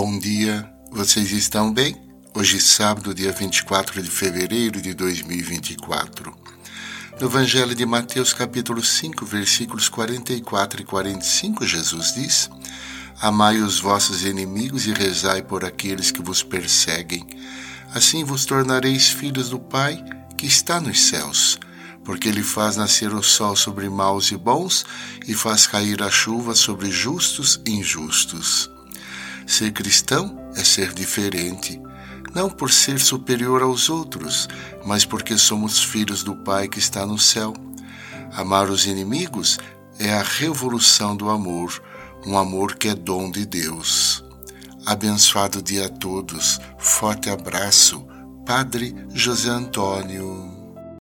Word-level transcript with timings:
Bom 0.00 0.16
dia, 0.16 0.64
vocês 0.92 1.32
estão 1.32 1.72
bem? 1.72 1.96
Hoje, 2.32 2.60
sábado, 2.60 3.12
dia 3.12 3.32
24 3.32 4.00
de 4.00 4.08
fevereiro 4.08 4.80
de 4.80 4.94
2024. 4.94 6.32
No 7.20 7.26
Evangelho 7.26 7.74
de 7.74 7.84
Mateus, 7.84 8.32
capítulo 8.32 8.80
5, 8.80 9.26
versículos 9.26 9.88
44 9.88 10.82
e 10.82 10.84
45, 10.84 11.66
Jesus 11.66 12.14
diz: 12.14 12.48
Amai 13.20 13.60
os 13.60 13.80
vossos 13.80 14.24
inimigos 14.24 14.86
e 14.86 14.92
rezai 14.92 15.42
por 15.42 15.64
aqueles 15.64 16.12
que 16.12 16.22
vos 16.22 16.44
perseguem. 16.44 17.26
Assim 17.92 18.22
vos 18.22 18.44
tornareis 18.44 19.08
filhos 19.08 19.50
do 19.50 19.58
Pai 19.58 20.00
que 20.36 20.46
está 20.46 20.80
nos 20.80 21.08
céus, 21.08 21.58
porque 22.04 22.28
ele 22.28 22.44
faz 22.44 22.76
nascer 22.76 23.12
o 23.12 23.20
sol 23.20 23.56
sobre 23.56 23.88
maus 23.88 24.30
e 24.30 24.36
bons 24.36 24.86
e 25.26 25.34
faz 25.34 25.66
cair 25.66 26.00
a 26.04 26.08
chuva 26.08 26.54
sobre 26.54 26.88
justos 26.88 27.60
e 27.66 27.72
injustos. 27.72 28.70
Ser 29.48 29.72
cristão 29.72 30.38
é 30.54 30.62
ser 30.62 30.92
diferente, 30.92 31.80
não 32.34 32.50
por 32.50 32.70
ser 32.70 33.00
superior 33.00 33.62
aos 33.62 33.88
outros, 33.88 34.46
mas 34.84 35.06
porque 35.06 35.38
somos 35.38 35.82
filhos 35.82 36.22
do 36.22 36.36
Pai 36.36 36.68
que 36.68 36.78
está 36.78 37.06
no 37.06 37.18
céu. 37.18 37.54
Amar 38.34 38.68
os 38.68 38.84
inimigos 38.84 39.58
é 39.98 40.12
a 40.12 40.22
revolução 40.22 41.16
do 41.16 41.30
amor, 41.30 41.82
um 42.26 42.36
amor 42.36 42.76
que 42.76 42.88
é 42.88 42.94
dom 42.94 43.30
de 43.30 43.46
Deus. 43.46 44.22
Abençoado 44.84 45.62
dia 45.62 45.86
a 45.86 45.88
todos, 45.88 46.60
forte 46.76 47.30
abraço, 47.30 48.06
Padre 48.44 48.94
José 49.14 49.48
Antônio. 49.48 50.57